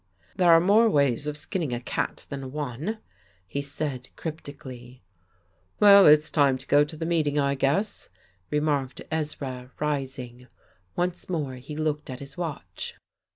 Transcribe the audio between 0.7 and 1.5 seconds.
ways of